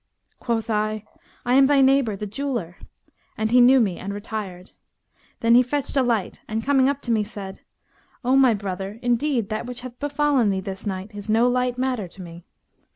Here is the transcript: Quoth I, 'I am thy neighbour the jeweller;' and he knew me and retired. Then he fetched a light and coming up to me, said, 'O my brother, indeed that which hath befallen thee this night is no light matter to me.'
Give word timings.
Quoth 0.39 0.67
I, 0.67 1.05
'I 1.45 1.53
am 1.53 1.65
thy 1.67 1.79
neighbour 1.79 2.15
the 2.15 2.25
jeweller;' 2.25 2.77
and 3.37 3.51
he 3.51 3.61
knew 3.61 3.79
me 3.79 3.99
and 3.99 4.11
retired. 4.15 4.71
Then 5.41 5.53
he 5.53 5.61
fetched 5.61 5.95
a 5.95 6.01
light 6.01 6.41
and 6.47 6.63
coming 6.63 6.89
up 6.89 7.03
to 7.03 7.11
me, 7.11 7.23
said, 7.23 7.59
'O 8.25 8.35
my 8.35 8.55
brother, 8.55 8.97
indeed 9.03 9.49
that 9.49 9.67
which 9.67 9.81
hath 9.81 9.99
befallen 9.99 10.49
thee 10.49 10.59
this 10.59 10.87
night 10.87 11.13
is 11.13 11.29
no 11.29 11.47
light 11.47 11.77
matter 11.77 12.07
to 12.07 12.21
me.' 12.23 12.45